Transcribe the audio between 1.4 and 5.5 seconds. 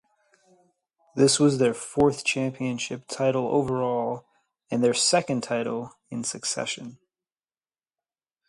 their fourth championship title overall and their second